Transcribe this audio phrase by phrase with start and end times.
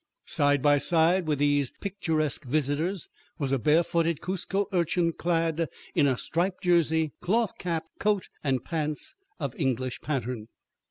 [0.25, 3.07] Side by side with these picturesque visitors
[3.37, 9.15] was a barefooted Cuzco urchin clad in a striped jersey, cloth cap, coat, and pants
[9.39, 10.47] of English pattern.